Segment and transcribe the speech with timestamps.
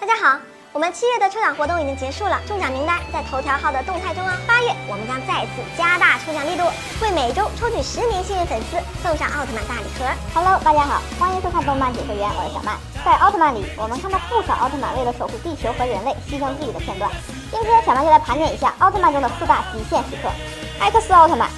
[0.00, 0.38] 大家好，
[0.72, 4.30] 我们七月的抽奖活动已经结束了，中奖名单在头条号的动态中哦。
[4.46, 6.62] 八月我们将再次加大抽奖力度，
[7.00, 10.06] 会每周抽取十名幸运粉丝送上奥特曼大礼盒。
[10.32, 12.78] Hello，大家好，欢迎收看动漫解说员，我是小曼。
[13.04, 17.10] 在奥特曼里，我们看到不少奥特曼为了守护地球和人类牺牲自己的片段。
[17.50, 20.30] 今天小曼就来盘点一下奥特曼中的四大极限时刻。
[20.78, 21.50] 艾克斯奥特曼。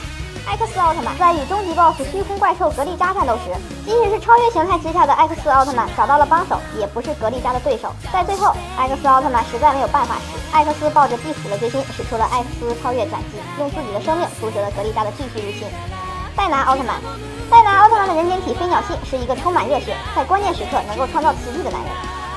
[0.47, 7.93] 艾克斯奥特曼在与终极 BOSS 虚空怪兽格利扎战斗时，即使是超越形态之下的艾克斯奥特曼找到了帮手，也不是格利扎的对手。
[8.12, 15.69] 在最后，艾克斯奥特曼实在没有办法时，艾克斯抱着必死的决心，使出了艾克斯超越斩击，用自己的生命阻止了格利扎的继续入侵。
[16.37, 16.97] 戴拿奥特曼，
[17.51, 21.91] 戴拿奥特曼的人间体飞鸟系是一个充满热血，在关键时刻能够创造奇迹的男人。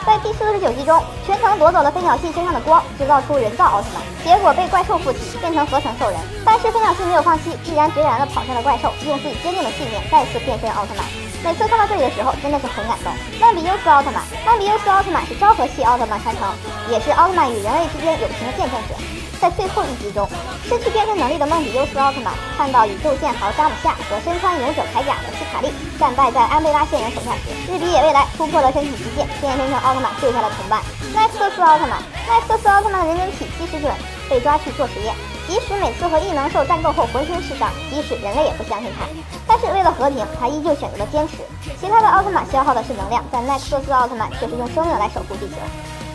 [0.05, 6.19] 在第四十九集中，全程夺走了飞鸟系身上的光，制造出人造奥特曼，结果被怪兽附体，变成合成兽人。
[6.43, 11.05] 但是飞鸟系没有放弃，毅然决然地跑向了怪兽，用自己坚定的信念再次变身奥特曼。
[11.41, 13.13] 每次看到这里的时候，真的是很感动。
[13.39, 16.51] 曼比优斯奥特曼，曼比优斯奥特曼是昭和系奥特曼传承，
[16.91, 18.95] 也是奥特曼与人类之间友情的见证者。
[19.43, 20.25] 在最后一集中，
[20.63, 25.67] 失去变身能力的梦比优斯奥特曼看到宇宙剑豪詹姆夏和身穿勇者铠甲的斯卡利
[25.99, 30.79] 战败在安贝拉仙人手下时，日比野未来突破了身体极限，变身成奥特曼救下了同伴。
[31.13, 33.91] 奈克斯奥特曼，奈克斯奥特曼的人人体七十准，
[34.29, 35.13] 被抓去做实验。
[35.45, 39.03] 即使每次和异能兽战斗后浑身是伤，即使人类也不相信他，
[39.45, 41.43] 但是为了和平，他依旧选择了坚持。
[41.81, 45.55] 其他的奥特曼消耗的是能量，但奈克斯奥特曼却是用生命来守护地球。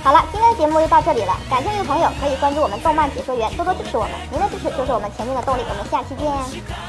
[0.03, 1.37] 好了，今天的节目就到这里了。
[1.51, 4.13] 感兴趣的朋友可以关注我们动漫解说员，多多支持我们。
[4.31, 5.63] 您的支持就是我们前进的动力。
[5.69, 6.88] 我们下期见。